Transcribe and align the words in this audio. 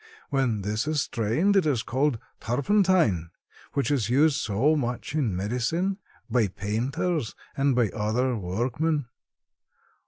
When 0.31 0.63
this 0.63 0.87
is 0.87 0.99
strained 1.01 1.55
it 1.55 1.67
is 1.67 1.83
called 1.83 2.17
turpentine, 2.39 3.29
which 3.73 3.91
is 3.91 4.09
used 4.09 4.37
so 4.37 4.75
much 4.75 5.13
in 5.13 5.35
medicine, 5.35 5.99
by 6.27 6.47
painters 6.47 7.35
and 7.55 7.75
by 7.75 7.89
other 7.89 8.35
workmen. 8.35 9.05